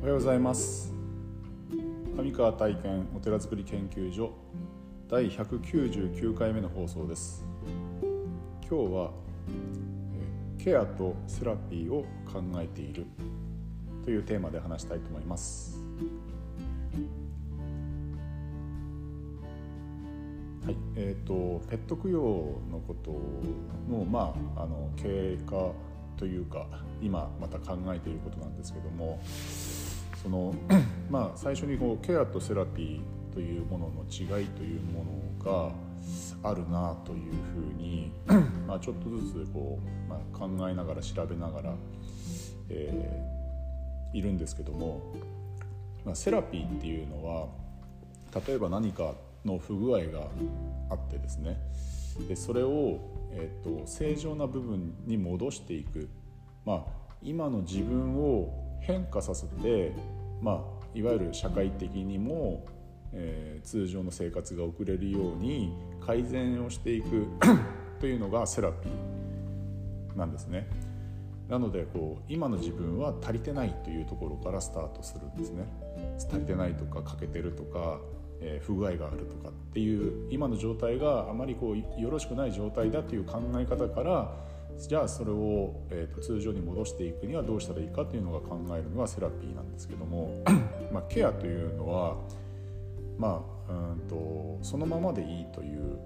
[0.00, 0.94] おはようございます。
[2.16, 4.32] 上川体験お寺づくり研究所
[5.10, 7.44] 第199回目の放送です。
[8.66, 9.10] 今日は
[10.56, 13.04] ケアとセラピーを考えている
[14.02, 15.78] というテーマで話したいと思います。
[20.64, 22.20] はいえーと、ペット供養
[22.72, 23.12] のこと
[23.86, 25.72] の,、まあ、あの経過
[26.16, 26.66] というか
[27.02, 29.20] 今また考えていることなんですけども
[30.22, 30.54] その
[31.10, 35.04] まあ最初にこうケアとセラピーというものの違いというも
[35.42, 35.72] の
[36.42, 38.12] があるなというふうに
[38.66, 41.74] まあちょっとずつこう、まあ、考えながら調べながら、
[42.68, 45.00] えー、いるんですけども、
[46.04, 47.48] まあ、セラピーっていうのは
[48.46, 50.26] 例えば何かの不具合が
[50.90, 51.58] あってですね
[52.28, 52.98] でそれを、
[53.32, 56.08] えーと、正常な部分に戻していく、
[56.66, 56.84] まあ、
[57.22, 59.92] 今の自分を変化させて、
[60.40, 62.64] まあ、いわゆる社会的にも、
[63.12, 67.26] えー、通常の生活が送れるように改善をしていく
[68.00, 70.66] というのがセラピーなんですね。
[71.48, 75.64] なのでこう今の自分は足りてないというところからスタートするんですね。
[76.16, 77.98] 足りてないとか欠けてるとか
[78.40, 84.34] えー、不具合があるとかっていう今の状態があまりこうよろしくない状態だという考え方から
[84.78, 90.42] じゃあそれを、えーと、通常に戻していくにはどうしたらいいかというのが考えるのがセラピーなんですけども
[90.92, 92.16] まあ、ケアというのは、
[93.18, 95.98] まあ、うんとそのままでいいという、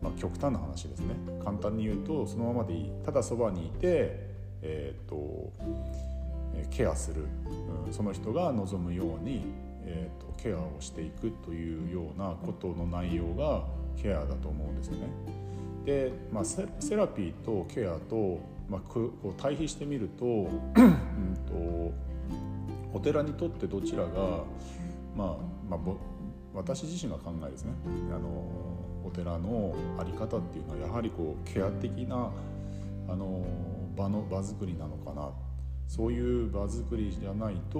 [0.00, 1.14] まあ、極端な話ですね。
[1.44, 2.92] 簡単に言うとそのままでいい。
[3.04, 4.30] ただそばにいて、
[4.62, 5.52] えーと、
[6.70, 7.26] ケアする、
[7.86, 9.44] うん、その人が望むように
[9.86, 13.64] えーと、ケアをしていくというようなことの内容が
[14.00, 15.08] ケアだと思うんですよね。
[15.84, 20.50] で、まあ、セラピーとケアと、まあ、こう対比してみるとうん。
[21.46, 21.92] と
[22.92, 24.44] お寺にとってどちらが、
[25.16, 25.36] まあ
[25.68, 25.80] まあ、
[26.54, 27.72] 私自身が考えですね。
[28.10, 28.28] あの
[29.04, 32.30] お寺の在り方っていうのはやはりこうケア的な
[33.08, 33.44] あの
[33.96, 35.30] 場の場作りなのかな。
[35.86, 37.78] そういう場作りじゃないと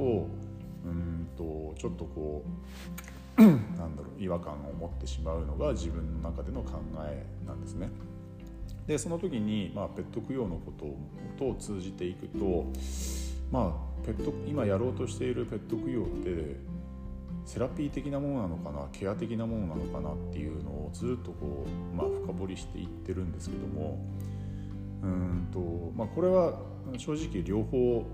[0.84, 3.44] うんとちょっとこうな
[3.86, 7.90] んだろう違和感を持ってしまうのが自分の中での考えなんですね。
[8.86, 10.72] でその時に、まあ、ペット供養のこ
[11.38, 12.66] とと通じていくと、
[13.50, 16.56] まあ、ペット今やろうとしているペット供養って
[17.46, 23.98] セラピー的なものなのかなケア的なものなのかなっていうのをずっとこう、まあ、深掘りしていってるんですけども
[25.02, 26.58] うんと、まあ、これは
[26.96, 28.04] 正直両方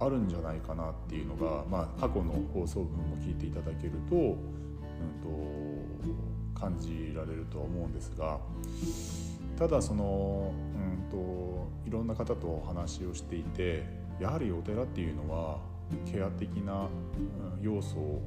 [0.00, 4.36] あるんじゃないかなっていうのが、まあ、過去の放送分も聞いていただけると,、
[5.00, 8.38] うんと、感じられるとは思うんですが
[9.58, 13.84] ただその、うんと、いろんな方とお話をしていて
[14.20, 15.58] やはりお寺っていうのは
[16.10, 16.88] ケア的な
[17.60, 18.22] 要素を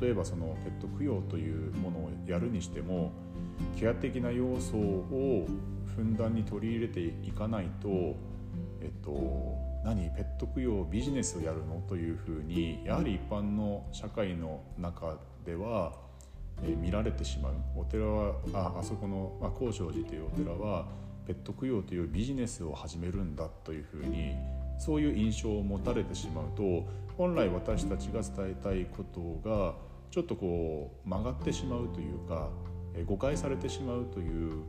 [0.00, 3.10] 例えばそのペット供養というものをやるにしても
[3.78, 5.46] ケア的な要素を
[5.96, 7.88] ふんだんに取り入れていかないと
[8.80, 11.82] えっと何ペット供養ビジネスをやるの？
[11.88, 15.92] というふうにやはり一般の社会の中では、
[16.62, 17.54] えー、見られてしまう。
[17.76, 20.86] お寺はああそこの、まあ、高尚寺というお寺は
[21.26, 24.34] ペット供養というビジネスを始めるんだというふうに
[24.78, 26.86] そういう印象を持たれてしまうと
[27.16, 29.74] 本来私たちが伝えたいことが
[30.10, 32.48] ちょっとこう曲がってしまうというか、
[32.94, 34.62] えー、誤解されてしまうという、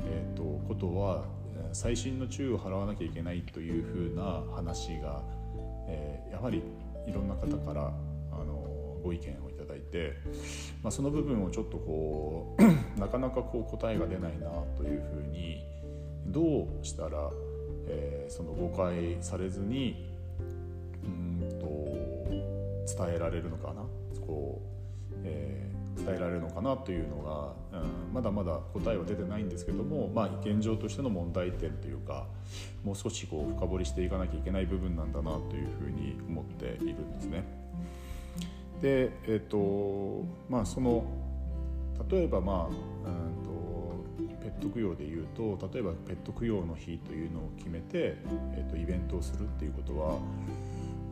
[0.00, 1.24] えーとことは
[1.72, 5.22] 細心の注意を払わなきゃいけないというふうな話が、
[5.88, 6.62] えー、やはり
[7.06, 7.92] いろんな方から
[8.32, 9.47] あのご意見を
[9.90, 10.14] て、
[10.82, 12.62] まあ、その部分をちょっとこう
[13.00, 15.64] なかなかこう答えが出ないなというふうに
[16.26, 17.30] どうしたら、
[17.86, 20.12] えー、その誤解されずに
[21.04, 21.66] うんと
[23.04, 23.82] 伝えられるのかな？
[24.26, 24.60] こ
[25.12, 32.26] う、えー伝えられるのかなというのが、うん、まだまだ答えは出てないんですけども、まあ、現状としての問題点というか
[32.84, 37.44] もう少しこう深掘りしていかなきゃいけない部分なんだなというふうに思っているんですね。
[38.80, 41.04] で、えーとまあ、その
[42.10, 48.16] 例えば、まあうんと、ペット供養でいうと例えばペット供養の日というのを決めて、
[48.54, 50.18] えーとイベントをするっていうことは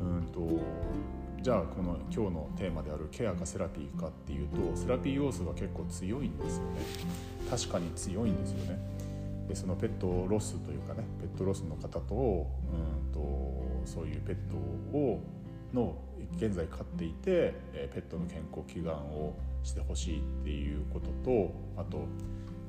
[0.00, 0.60] うんと
[1.42, 6.80] じゃあこの今日のテーマであるケアかセラピーかっていうとセラピー要素が結構強いんですよね。
[7.48, 8.78] 確かに強いんですよね。
[9.48, 13.20] でそのペットロスというかねペットロスの方とうんと
[13.84, 14.56] そういうペット
[14.96, 15.20] を
[15.72, 15.94] の
[16.36, 22.06] 現在飼っていてペットの健康祈願をしてほしいっていうこととあと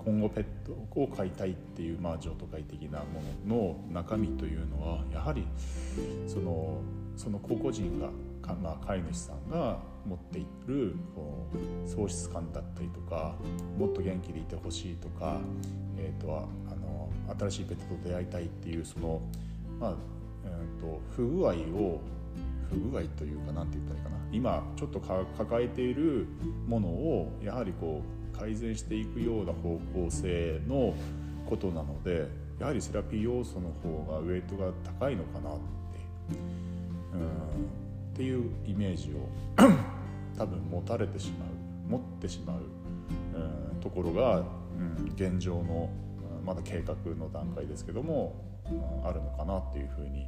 [0.04, 3.06] 今後ペットを飼いたいっていう、まあ、譲渡会的なも
[3.48, 5.45] のの中身というのはやはり
[6.27, 6.81] その
[7.18, 8.09] その個々人が
[8.56, 13.36] まあ、飼い主さんが持っているこう喪失感だったりとか
[13.77, 15.39] もっと元気でいてほしいとか、
[15.98, 19.21] えーと、あの新しいペットと出会いたいっていうその、
[19.80, 19.94] まあ
[20.45, 22.00] えーと、不具合を
[22.69, 24.18] 不具合というか何て言ったらいいかな。
[24.31, 26.28] 今ちょっと抱えている
[26.68, 28.02] ものをやはりこ
[28.34, 30.94] う改善していくような方向性の
[31.50, 32.28] ことなので
[32.60, 35.60] やはりセラピー要素の方がウェイトが高いのかなって
[37.14, 39.30] うんっていうイメージを
[40.38, 42.62] 多分持たれてしまう持ってしまう、
[43.74, 45.90] うん、ところが、うん、現状の
[46.46, 48.34] まだ計画の段階ですけども、
[49.04, 50.25] あるのかなっていうふうに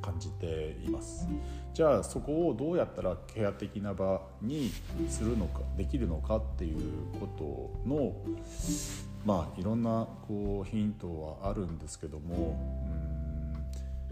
[0.00, 1.28] 感じています。
[1.74, 4.72] じゃあそこをどうやったらケア的な場に
[5.08, 6.80] するのかできるのかっていう
[7.20, 8.16] ことの
[9.24, 12.58] まあいろんなこうヒントはあるんですけども、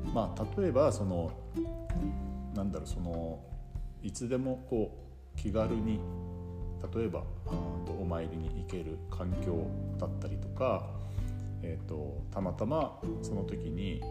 [0.04, 1.32] うん、まあ例えばその
[2.54, 3.40] なんだろうその
[4.02, 4.96] いつでもこ
[5.34, 5.98] う気軽に
[6.94, 7.24] 例えば
[7.86, 9.66] とお参りに行ける環境
[9.98, 10.86] だったりとか、
[11.62, 14.02] えーと、たまたまその時に、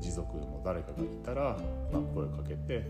[0.00, 1.56] 持続の誰かがいたら、
[1.92, 2.84] まあ、声をかけて、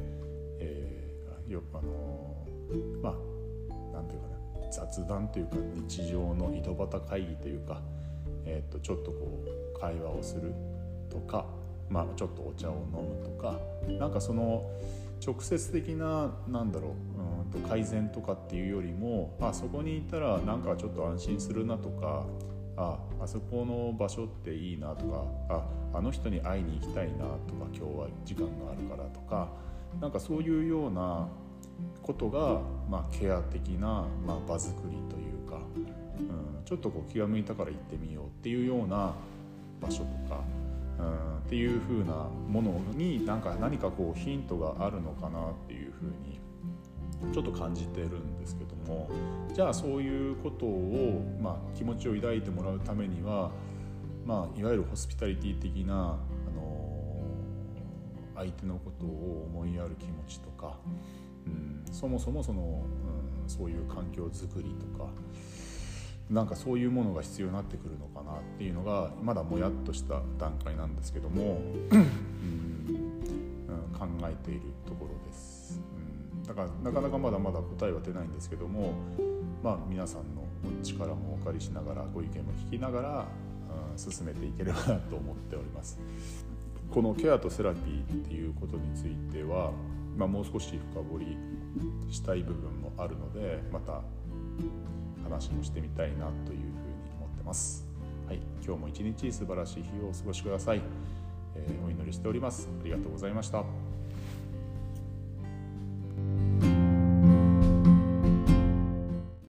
[0.59, 5.57] えー、よあのー、まあなんていうかな雑談というか
[5.89, 7.83] 日常の井戸端会議というか、
[8.45, 9.45] えーとちょっとこ
[9.77, 10.53] う会話をする
[11.11, 11.47] とか
[11.91, 13.59] まあ、ちょっとお茶を飲むとか
[13.99, 14.71] なんかその
[15.25, 22.25] 直接的ななんだろううんと改善とかっていうよりもあそこにいたらなんかちょっと安心するなとか
[22.77, 25.65] ああそこの場所っていいなとかあ
[25.95, 29.51] あの人に会いに行きたいなとか今日は時間があるからとか
[30.01, 31.29] なんかそういうような
[32.03, 39.15] ことが、まあ、ケア的な、まあ、場作りというか、うん、ちょっとこう気が向いたから行ってみようっていうような
[39.81, 40.43] 場所とか
[40.99, 46.40] うんっていう風なものになんか何かこうヒントがあるのかなっていう風に
[47.33, 49.09] ちょっと感じてるんですけども
[49.53, 53.51] じゃあそういうことを、まあ、気持ちを抱いてもらうためには、
[54.25, 56.91] まあ、いわゆるホスピタリティ的な、あの
[58.35, 60.79] 相手のことを思いやる気持ちとか、
[61.47, 62.85] うん、そもそもその、
[63.43, 65.11] うん、そういう環境づくりとか
[66.31, 72.11] なんかそういうものが必要になってくるのかなっていうのがまだもやっとした段階なんですけども、うん、
[73.99, 76.10] 考えているところです、うん、
[76.51, 78.93] だからなかなかまだまだ答えは出ないんですけども
[79.63, 80.43] まあ皆さんの
[80.83, 83.27] 力もお借りしながらご意見も聞きながら、
[83.93, 86.01] うん、進めていければなと思っております
[86.91, 89.71] このケアとセラピーっていうことについては、
[90.17, 91.37] まあ、もう少し深掘り
[92.11, 94.03] したい部分もあるのでまた
[95.23, 96.67] 話もしてみたいなというふうに
[97.17, 97.87] 思ってます。
[98.27, 100.83] はい、今日も一日素晴らしい日をお過ごしください。
[101.55, 102.69] えー、お祈りしております。
[102.81, 103.90] ありがとうございました。